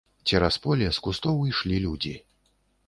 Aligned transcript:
Цераз 0.29 0.55
поле, 0.63 0.87
з 0.99 1.03
кустоў, 1.09 1.37
ішлі 1.53 1.77
людзі. 1.89 2.15